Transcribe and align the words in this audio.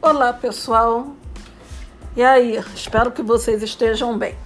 Olá, 0.00 0.32
pessoal. 0.32 1.08
E 2.16 2.22
aí, 2.22 2.56
espero 2.72 3.10
que 3.10 3.20
vocês 3.20 3.64
estejam 3.64 4.16
bem. 4.16 4.36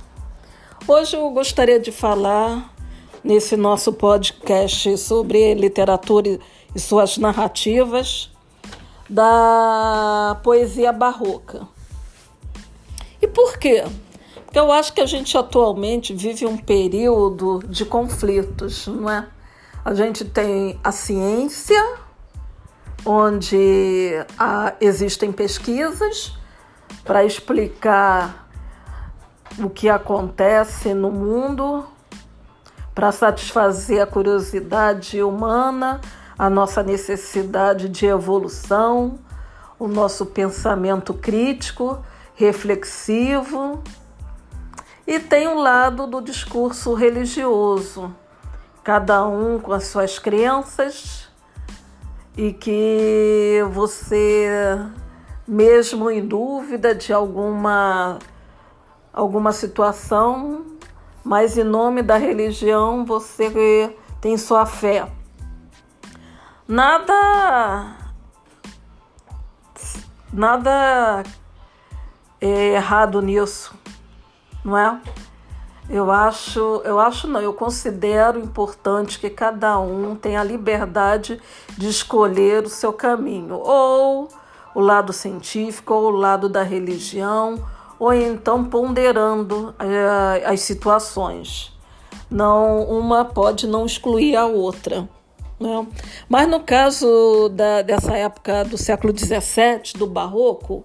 Hoje 0.89 1.15
eu 1.15 1.29
gostaria 1.29 1.79
de 1.79 1.93
falar 1.93 2.75
nesse 3.23 3.55
nosso 3.55 3.93
podcast 3.93 4.97
sobre 4.97 5.53
literatura 5.53 6.39
e 6.75 6.81
suas 6.81 7.19
narrativas 7.19 8.31
da 9.11 10.41
poesia 10.43 10.91
barroca. 10.91 11.69
E 13.21 13.29
por 13.29 13.59
quê? 13.59 13.85
Porque 14.47 14.59
eu 14.59 14.73
acho 14.73 14.95
que 14.95 15.03
a 15.03 15.07
gente 15.07 15.37
atualmente 15.37 16.15
vive 16.15 16.47
um 16.47 16.57
período 16.57 17.59
de 17.69 17.85
conflitos, 17.85 18.87
não 18.87 19.11
é? 19.11 19.29
A 19.85 19.93
gente 19.93 20.25
tem 20.25 20.81
a 20.83 20.91
ciência 20.91 22.02
onde 23.05 24.13
há, 24.39 24.75
existem 24.81 25.33
pesquisas 25.33 26.37
para 27.05 27.25
explicar 27.25 28.49
o 29.59 29.69
que 29.69 29.89
acontece 29.89 30.95
no 30.95 31.11
mundo, 31.11 31.85
para 32.95 33.11
satisfazer 33.11 34.03
a 34.03 34.07
curiosidade 34.07 35.23
humana, 35.23 36.01
a 36.39 36.49
nossa 36.49 36.83
necessidade 36.83 37.89
de 37.89 38.07
evolução, 38.07 39.19
o 39.79 39.89
nosso 39.89 40.27
pensamento 40.27 41.13
crítico, 41.13 42.05
reflexivo. 42.35 43.83
E 45.07 45.19
tem 45.19 45.49
um 45.49 45.59
lado 45.59 46.07
do 46.07 46.21
discurso 46.21 46.95
religioso, 46.95 48.15
cada 48.85 49.27
um 49.27 49.59
com 49.59 49.73
as 49.73 49.87
suas 49.87 50.19
crenças 50.19 51.22
e 52.37 52.53
que 52.53 53.61
você, 53.73 54.79
mesmo 55.47 56.11
em 56.11 56.27
dúvida 56.27 56.95
de 56.95 57.13
alguma, 57.13 58.19
alguma 59.13 59.53
situação, 59.53 60.65
mas 61.23 61.57
em 61.57 61.65
nome 61.65 62.03
da 62.03 62.17
religião 62.17 63.05
você 63.05 63.95
tem 64.21 64.37
sua 64.37 64.65
fé. 64.67 65.07
Nada. 66.67 67.97
Nada 70.33 71.23
é 72.41 72.75
errado 72.75 73.21
nisso, 73.21 73.75
não 74.65 74.79
é? 74.79 74.99
Eu 75.93 76.11
acho, 76.11 76.81
eu 76.87 76.99
acho 76.99 77.29
não, 77.29 77.39
eu 77.39 77.53
considero 77.53 78.39
importante 78.39 79.19
que 79.19 79.29
cada 79.29 79.79
um 79.79 80.17
tenha 80.17 80.41
a 80.41 80.45
liberdade 80.45 81.39
de 81.77 81.87
escolher 81.87 82.65
o 82.65 82.69
seu 82.71 82.95
caminho, 82.95 83.57
ou 83.57 84.27
o 84.75 84.81
lado 84.81 85.13
científico, 85.13 85.93
ou 85.93 86.05
o 86.05 86.11
lado 86.11 86.49
da 86.49 86.63
religião, 86.63 87.63
ou 87.99 88.11
então 88.11 88.65
ponderando 88.65 89.75
uh, 89.79 90.51
as 90.51 90.61
situações. 90.63 91.71
Não, 92.31 92.85
uma 92.85 93.23
pode 93.23 93.67
não 93.67 93.85
excluir 93.85 94.35
a 94.35 94.47
outra. 94.47 95.07
Né? 95.61 95.87
Mas 96.27 96.49
no 96.49 96.61
caso 96.61 97.51
da, 97.51 97.83
dessa 97.83 98.17
época 98.17 98.65
do 98.65 98.79
século 98.79 99.13
XVII, 99.15 99.93
do 99.99 100.07
Barroco, 100.07 100.85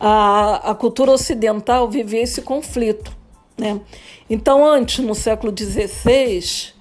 a, 0.00 0.70
a 0.70 0.74
cultura 0.74 1.10
ocidental 1.10 1.90
vivia 1.90 2.22
esse 2.22 2.40
conflito 2.40 3.19
né? 3.60 3.80
Então, 4.28 4.66
antes, 4.66 5.04
no 5.04 5.14
século 5.14 5.54
XVI, 5.56 6.72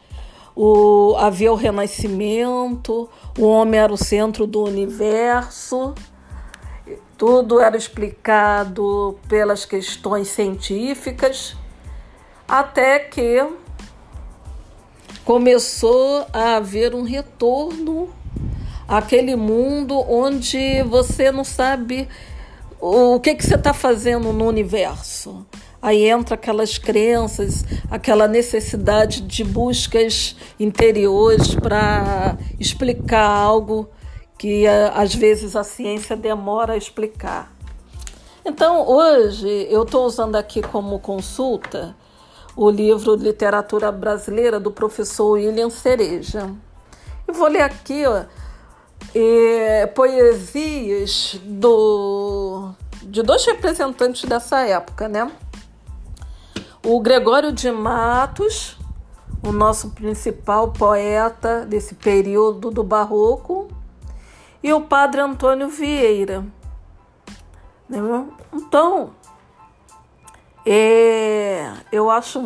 o, 0.55 1.15
havia 1.17 1.51
o 1.51 1.55
Renascimento, 1.55 3.09
o 3.37 3.45
homem 3.45 3.79
era 3.79 3.93
o 3.93 3.97
centro 3.97 4.47
do 4.47 4.63
universo, 4.63 5.93
tudo 7.17 7.59
era 7.59 7.75
explicado 7.75 9.19
pelas 9.27 9.65
questões 9.65 10.29
científicas, 10.29 11.55
até 12.47 12.97
que 12.99 13.45
começou 15.25 16.25
a 16.31 16.55
haver 16.55 16.95
um 16.95 17.03
retorno 17.03 18.09
àquele 18.87 19.35
mundo 19.35 19.99
onde 20.09 20.81
você 20.83 21.31
não 21.31 21.43
sabe 21.43 22.07
o 22.79 23.19
que, 23.19 23.35
que 23.35 23.45
você 23.45 23.55
está 23.55 23.73
fazendo 23.73 24.31
no 24.31 24.47
universo. 24.47 25.45
Aí 25.81 26.09
entra 26.09 26.35
aquelas 26.35 26.77
crenças, 26.77 27.63
aquela 27.89 28.27
necessidade 28.27 29.21
de 29.21 29.43
buscas 29.43 30.35
interiores 30.59 31.55
para 31.55 32.37
explicar 32.59 33.25
algo 33.25 33.89
que 34.37 34.65
eh, 34.65 34.91
às 34.93 35.15
vezes 35.15 35.55
a 35.55 35.63
ciência 35.63 36.17
demora 36.17 36.73
a 36.73 36.77
explicar. 36.77 37.51
Então, 38.43 38.87
hoje 38.87 39.67
eu 39.69 39.83
estou 39.83 40.05
usando 40.05 40.35
aqui 40.35 40.61
como 40.61 40.99
consulta 40.99 41.95
o 42.55 42.69
livro 42.69 43.15
Literatura 43.15 43.91
Brasileira 43.91 44.59
do 44.59 44.71
professor 44.71 45.31
William 45.31 45.69
Cereja. 45.69 46.49
E 47.27 47.31
vou 47.31 47.47
ler 47.47 47.61
aqui 47.61 48.05
ó, 48.05 48.23
é, 49.15 49.85
poesias 49.87 51.39
do, 51.43 52.71
de 53.03 53.21
dois 53.23 53.45
representantes 53.45 54.25
dessa 54.25 54.61
época, 54.65 55.07
né? 55.07 55.31
O 56.83 57.01
Gregório 57.01 57.51
de 57.51 57.69
Matos, 57.71 58.77
o 59.45 59.51
nosso 59.51 59.89
principal 59.89 60.71
poeta 60.71 61.65
desse 61.65 61.93
período 61.95 62.71
do 62.71 62.83
Barroco, 62.83 63.67
e 64.63 64.71
o 64.71 64.81
Padre 64.81 65.21
Antônio 65.21 65.67
Vieira. 65.67 66.45
Né? 67.87 67.99
Então, 68.53 69.11
é, 70.65 71.71
eu 71.91 72.09
acho, 72.09 72.45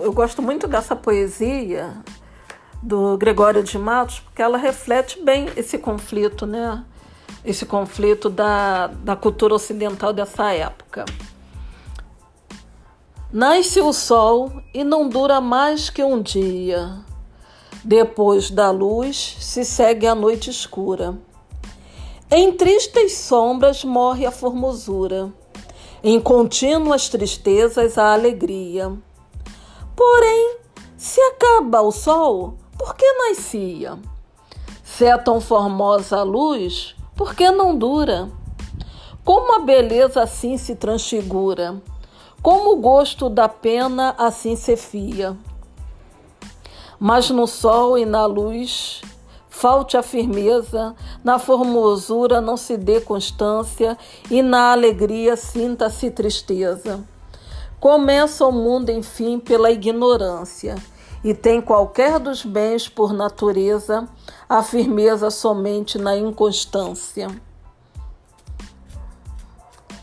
eu 0.00 0.12
gosto 0.12 0.40
muito 0.40 0.66
dessa 0.66 0.94
poesia 0.94 1.96
do 2.82 3.18
Gregório 3.18 3.62
de 3.62 3.78
Matos, 3.78 4.20
porque 4.20 4.40
ela 4.40 4.56
reflete 4.56 5.22
bem 5.22 5.48
esse 5.56 5.76
conflito, 5.76 6.46
né? 6.46 6.84
Esse 7.44 7.66
conflito 7.66 8.28
da, 8.30 8.88
da 8.88 9.16
cultura 9.16 9.54
ocidental 9.54 10.12
dessa 10.12 10.52
época. 10.52 11.04
Nasce 13.32 13.80
o 13.80 13.92
sol 13.92 14.52
e 14.72 14.84
não 14.84 15.08
dura 15.08 15.40
mais 15.40 15.90
que 15.90 16.02
um 16.02 16.22
dia. 16.22 16.96
Depois 17.82 18.52
da 18.52 18.70
luz 18.70 19.36
se 19.40 19.64
segue 19.64 20.06
a 20.06 20.14
noite 20.14 20.48
escura. 20.48 21.18
Em 22.30 22.52
tristes 22.52 23.18
sombras 23.18 23.82
morre 23.82 24.24
a 24.24 24.30
formosura, 24.30 25.32
em 26.04 26.20
contínuas 26.20 27.08
tristezas 27.08 27.98
a 27.98 28.12
alegria. 28.12 28.96
Porém, 29.96 30.58
se 30.96 31.20
acaba 31.20 31.82
o 31.82 31.90
sol, 31.90 32.54
por 32.78 32.94
que 32.94 33.12
nascia? 33.12 33.98
Se 34.84 35.04
é 35.04 35.18
tão 35.18 35.40
formosa 35.40 36.18
a 36.18 36.22
luz, 36.22 36.94
por 37.16 37.34
que 37.34 37.50
não 37.50 37.76
dura? 37.76 38.30
Como 39.24 39.56
a 39.56 39.58
beleza 39.58 40.22
assim 40.22 40.56
se 40.56 40.76
transfigura? 40.76 41.82
Como 42.46 42.74
o 42.74 42.76
gosto 42.76 43.28
da 43.28 43.48
pena 43.48 44.14
assim 44.16 44.54
se 44.54 44.76
fia. 44.76 45.36
Mas 46.96 47.28
no 47.28 47.44
sol 47.44 47.98
e 47.98 48.06
na 48.06 48.24
luz 48.24 49.02
falte 49.48 49.96
a 49.96 50.02
firmeza, 50.04 50.94
na 51.24 51.40
formosura 51.40 52.40
não 52.40 52.56
se 52.56 52.76
dê 52.76 53.00
constância 53.00 53.98
e 54.30 54.42
na 54.42 54.70
alegria 54.70 55.34
sinta-se 55.34 56.08
tristeza. 56.08 57.02
Começa 57.80 58.46
o 58.46 58.52
mundo, 58.52 58.90
enfim, 58.90 59.40
pela 59.40 59.72
ignorância 59.72 60.76
e 61.24 61.34
tem 61.34 61.60
qualquer 61.60 62.20
dos 62.20 62.44
bens 62.44 62.88
por 62.88 63.12
natureza 63.12 64.08
a 64.48 64.62
firmeza 64.62 65.30
somente 65.30 65.98
na 65.98 66.16
inconstância. 66.16 67.26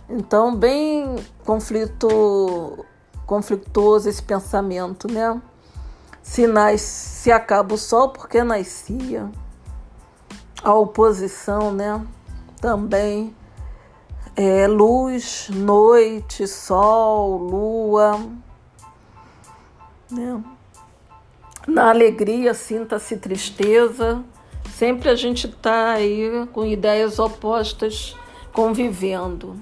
Então, 0.09 0.55
bem 0.55 1.15
conflito, 1.45 2.85
conflituoso 3.25 4.09
esse 4.09 4.21
pensamento, 4.21 5.07
né? 5.11 5.41
Se, 6.21 6.45
nas, 6.47 6.81
se 6.81 7.31
acaba 7.31 7.73
o 7.73 7.77
sol, 7.77 8.09
porque 8.09 8.43
nascia? 8.43 9.29
A 10.61 10.73
oposição, 10.73 11.71
né? 11.71 12.05
Também 12.61 13.35
é, 14.35 14.67
luz, 14.67 15.49
noite, 15.49 16.47
sol, 16.47 17.37
lua. 17.37 18.19
Né? 20.09 20.43
Na 21.67 21.89
alegria, 21.89 22.53
sinta-se 22.53 23.17
tristeza. 23.17 24.23
Sempre 24.73 25.09
a 25.09 25.15
gente 25.15 25.47
está 25.47 25.91
aí 25.91 26.47
com 26.51 26.65
ideias 26.65 27.19
opostas 27.19 28.17
convivendo. 28.51 29.55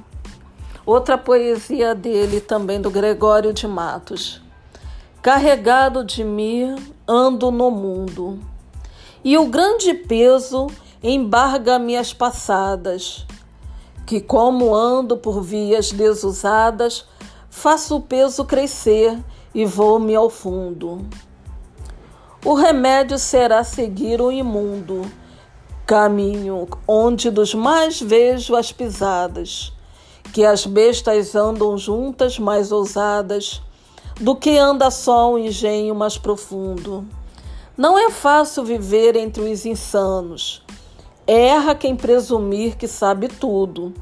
Outra 0.86 1.18
poesia 1.18 1.94
dele, 1.94 2.42
também 2.42 2.82
do 2.82 2.90
Gregório 2.90 3.54
de 3.54 3.68
Matos. 3.68 4.42
Carregado 5.22 6.04
de 6.04 6.24
mim, 6.24 6.76
ando 7.08 7.52
no 7.52 7.70
mundo, 7.70 8.40
e 9.24 9.38
o 9.38 9.46
grande 9.46 9.94
peso 9.94 10.68
embarga 11.04 11.78
minhas 11.78 12.14
passadas, 12.14 13.28
que, 14.08 14.20
como 14.20 14.74
ando 14.74 15.16
por 15.16 15.42
vias 15.42 15.92
desusadas, 15.92 17.06
faço 17.50 17.98
o 17.98 18.02
peso 18.02 18.44
crescer 18.46 19.20
e 19.54 19.66
vou-me 19.66 20.16
ao 20.16 20.30
fundo. 20.30 21.06
O 22.44 22.56
remédio 22.56 23.20
será 23.20 23.64
seguir 23.64 24.20
o 24.20 24.32
imundo, 24.32 25.04
caminho 25.86 26.68
onde 26.88 27.30
dos 27.30 27.54
mais 27.54 28.02
vejo 28.02 28.56
as 28.56 28.72
pisadas, 28.72 29.72
que 30.34 30.46
as 30.46 30.66
bestas 30.66 31.36
andam 31.36 31.78
juntas 31.78 32.40
mais 32.40 32.72
ousadas, 32.72 33.62
do 34.20 34.36
que 34.36 34.58
anda 34.58 34.92
só 34.92 35.34
o 35.34 35.38
engenho 35.38 35.96
mais 35.96 36.18
profundo. 36.18 37.06
Não 37.78 37.98
é 37.98 38.10
fácil 38.10 38.64
viver 38.64 39.16
entre 39.16 39.42
os 39.42 39.66
insanos. 39.66 40.64
Erra 41.26 41.76
quem 41.76 41.96
presumir 41.96 42.78
que 42.78 42.88
sabe 42.88 43.28
tudo, 43.28 43.94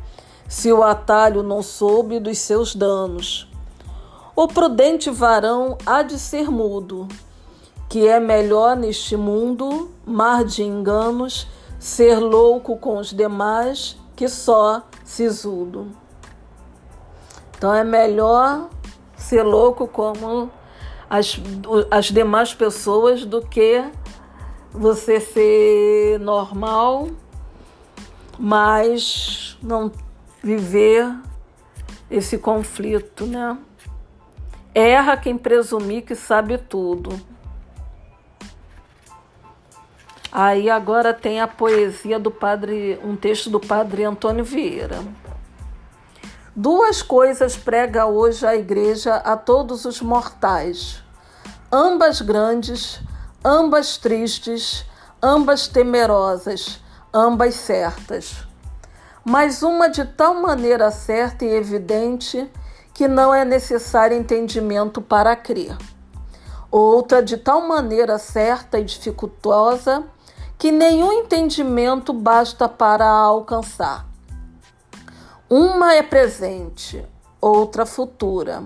se 0.48 0.72
o 0.72 0.84
atalho 0.84 1.44
não 1.44 1.62
soube 1.62 2.20
dos 2.20 2.38
seus 2.40 2.76
danos. 2.76 3.48
O 4.36 4.48
prudente 4.48 5.10
varão 5.10 5.78
há 5.86 6.02
de 6.02 6.18
ser 6.18 6.50
mudo 6.50 7.08
que 7.90 8.08
é 8.08 8.20
melhor 8.20 8.78
neste 8.78 9.18
mundo, 9.18 9.90
mar 10.06 10.46
de 10.46 10.62
enganos, 10.62 11.48
ser 11.80 12.20
louco 12.20 12.78
com 12.78 13.00
os 13.00 13.12
demais 13.12 13.98
que 14.16 14.30
só 14.30 14.84
sisudo. 15.04 15.88
Então 17.60 17.76
é 17.76 17.84
melhor 17.84 18.70
ser 19.18 19.44
louco 19.44 19.86
como 19.86 20.50
as, 21.10 21.38
as 21.92 22.06
demais 22.06 22.54
pessoas 22.54 23.26
do 23.26 23.42
que 23.42 23.84
você 24.72 25.20
ser 25.20 26.22
normal, 26.22 27.10
mas 28.40 29.58
não 29.62 29.92
viver 30.42 31.14
esse 32.10 32.38
conflito, 32.38 33.26
né? 33.26 33.58
Erra 34.74 35.18
quem 35.18 35.38
presumir 35.38 36.04
que 36.04 36.16
sabe 36.16 36.58
tudo. 36.58 37.20
Aí 40.32 40.70
agora 40.70 41.14
tem 41.14 41.42
a 41.42 41.48
poesia 41.48 42.18
do 42.18 42.32
padre, 42.32 42.98
um 43.04 43.18
texto 43.18 43.50
do 43.50 43.60
padre 43.60 44.06
Antônio 44.06 44.46
Vieira. 44.46 45.00
Duas 46.62 47.02
coisas 47.02 47.56
prega 47.56 48.06
hoje 48.06 48.46
a 48.46 48.54
igreja 48.54 49.16
a 49.16 49.38
todos 49.38 49.86
os 49.86 50.02
mortais, 50.02 51.02
ambas 51.72 52.20
grandes, 52.20 53.00
ambas 53.46 53.98
tristes, 53.98 54.86
ambas 55.24 55.70
temerosas, 55.70 56.82
ambas 57.14 57.56
certas. 57.56 58.46
Mas 59.24 59.64
uma 59.64 59.88
de 59.88 60.04
tal 60.04 60.34
maneira 60.34 60.92
certa 60.92 61.46
e 61.46 61.48
evidente 61.48 62.52
que 62.94 63.08
não 63.08 63.34
é 63.34 63.46
necessário 63.46 64.18
entendimento 64.18 65.02
para 65.02 65.38
crer. 65.38 65.78
Outra 66.70 67.24
de 67.24 67.38
tal 67.38 67.70
maneira 67.70 68.18
certa 68.18 68.78
e 68.78 68.84
dificultosa 68.84 70.04
que 70.58 70.74
nenhum 70.74 71.14
entendimento 71.14 72.12
basta 72.12 72.68
para 72.68 73.08
alcançar. 73.08 74.10
Uma 75.50 75.96
é 75.96 76.04
presente, 76.04 77.04
outra 77.42 77.84
futura. 77.84 78.64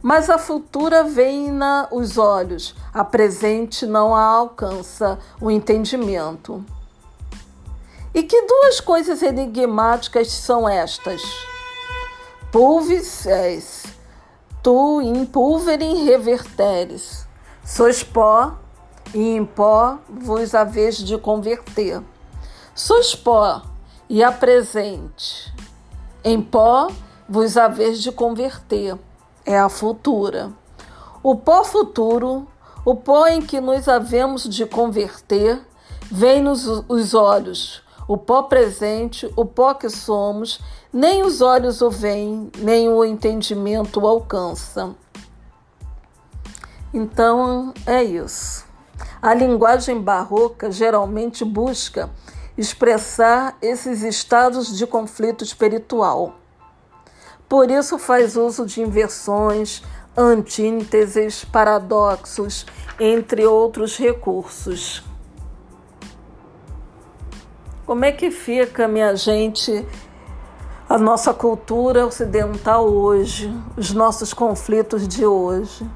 Mas 0.00 0.30
a 0.30 0.38
futura 0.38 1.02
vem 1.02 1.50
nos 1.50 2.16
olhos, 2.18 2.72
a 2.92 3.04
presente 3.04 3.84
não 3.84 4.14
a 4.14 4.22
alcança 4.22 5.18
o 5.40 5.50
entendimento. 5.50 6.64
E 8.14 8.22
que 8.22 8.42
duas 8.42 8.78
coisas 8.78 9.24
enigmáticas 9.24 10.30
são 10.30 10.68
estas? 10.68 11.20
Pulvis 12.52 13.26
és, 13.26 13.82
tu 14.62 15.02
in 15.02 15.26
pulverim 15.26 16.04
reverteres, 16.04 17.26
sois 17.64 18.04
pó 18.04 18.54
e 19.12 19.34
em 19.34 19.44
pó 19.44 19.98
vos 20.08 20.54
haveis 20.54 20.98
de 20.98 21.18
converter. 21.18 22.00
Sois 22.72 23.16
pó 23.16 23.62
e 24.08 24.22
apresente. 24.22 25.53
Em 26.24 26.40
pó 26.40 26.88
vos 27.28 27.58
haveis 27.58 28.02
de 28.02 28.10
converter. 28.10 28.98
É 29.44 29.58
a 29.58 29.68
futura. 29.68 30.50
O 31.22 31.36
pó 31.36 31.62
futuro, 31.62 32.48
o 32.82 32.94
pó 32.96 33.26
em 33.26 33.42
que 33.42 33.60
nos 33.60 33.86
havemos 33.88 34.48
de 34.48 34.64
converter, 34.64 35.60
vem-nos 36.10 36.66
os 36.88 37.12
olhos. 37.12 37.82
O 38.08 38.16
pó 38.16 38.44
presente, 38.44 39.30
o 39.36 39.44
pó 39.44 39.74
que 39.74 39.90
somos, 39.90 40.60
nem 40.90 41.22
os 41.22 41.42
olhos 41.42 41.82
o 41.82 41.90
veem, 41.90 42.50
nem 42.58 42.88
o 42.88 43.04
entendimento 43.04 44.00
o 44.00 44.08
alcança. 44.08 44.94
Então 46.92 47.74
é 47.86 48.02
isso. 48.02 48.64
A 49.20 49.34
linguagem 49.34 50.00
barroca 50.00 50.70
geralmente 50.70 51.44
busca 51.44 52.08
expressar 52.56 53.56
esses 53.60 54.02
estados 54.02 54.76
de 54.76 54.86
conflito 54.86 55.42
espiritual. 55.42 56.34
Por 57.48 57.70
isso 57.70 57.98
faz 57.98 58.36
uso 58.36 58.64
de 58.64 58.80
inversões, 58.80 59.82
antíteses, 60.16 61.44
paradoxos, 61.44 62.66
entre 62.98 63.44
outros 63.44 63.96
recursos. 63.98 65.02
Como 67.84 68.04
é 68.04 68.12
que 68.12 68.30
fica, 68.30 68.88
minha 68.88 69.14
gente, 69.14 69.86
a 70.88 70.96
nossa 70.96 71.34
cultura 71.34 72.06
ocidental 72.06 72.86
hoje, 72.88 73.54
os 73.76 73.92
nossos 73.92 74.32
conflitos 74.32 75.06
de 75.06 75.26
hoje? 75.26 75.86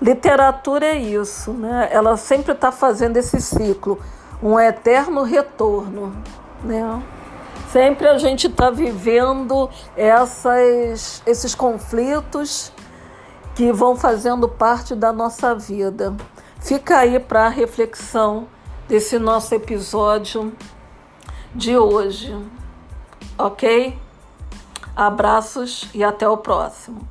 Literatura 0.00 0.86
é 0.86 0.96
isso, 0.96 1.52
né? 1.52 1.88
Ela 1.92 2.16
sempre 2.16 2.52
está 2.52 2.72
fazendo 2.72 3.18
esse 3.18 3.40
ciclo, 3.40 4.00
um 4.42 4.58
eterno 4.58 5.22
retorno, 5.22 6.14
né? 6.64 7.02
Sempre 7.70 8.08
a 8.08 8.18
gente 8.18 8.48
está 8.48 8.70
vivendo 8.70 9.70
essas, 9.96 11.22
esses 11.24 11.54
conflitos 11.54 12.72
que 13.54 13.72
vão 13.72 13.96
fazendo 13.96 14.48
parte 14.48 14.94
da 14.94 15.12
nossa 15.12 15.54
vida. 15.54 16.14
Fica 16.60 16.98
aí 16.98 17.18
para 17.18 17.46
a 17.46 17.48
reflexão 17.48 18.46
desse 18.88 19.18
nosso 19.18 19.54
episódio 19.54 20.52
de 21.54 21.76
hoje, 21.76 22.36
ok? 23.38 23.98
Abraços 24.94 25.88
e 25.94 26.04
até 26.04 26.28
o 26.28 26.36
próximo. 26.36 27.08